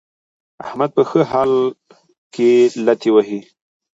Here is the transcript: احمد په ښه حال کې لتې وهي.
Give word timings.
احمد 0.65 0.89
په 0.97 1.01
ښه 1.09 1.21
حال 1.31 1.51
کې 2.33 2.49
لتې 2.85 3.09
وهي. 3.15 3.39